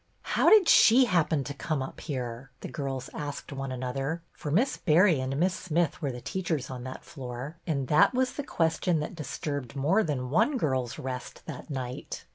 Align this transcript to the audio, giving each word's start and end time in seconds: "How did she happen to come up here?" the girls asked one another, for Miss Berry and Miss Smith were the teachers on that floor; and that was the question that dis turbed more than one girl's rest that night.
"How 0.35 0.49
did 0.49 0.67
she 0.67 1.05
happen 1.05 1.43
to 1.43 1.53
come 1.53 1.83
up 1.83 1.99
here?" 2.01 2.49
the 2.61 2.67
girls 2.67 3.11
asked 3.13 3.53
one 3.53 3.71
another, 3.71 4.23
for 4.33 4.49
Miss 4.49 4.75
Berry 4.75 5.19
and 5.19 5.37
Miss 5.39 5.53
Smith 5.53 6.01
were 6.01 6.11
the 6.11 6.19
teachers 6.21 6.71
on 6.71 6.83
that 6.85 7.03
floor; 7.05 7.59
and 7.67 7.87
that 7.89 8.15
was 8.15 8.33
the 8.33 8.41
question 8.43 8.99
that 9.01 9.13
dis 9.13 9.37
turbed 9.37 9.75
more 9.75 10.03
than 10.03 10.31
one 10.31 10.57
girl's 10.57 10.97
rest 10.97 11.43
that 11.45 11.69
night. 11.69 12.25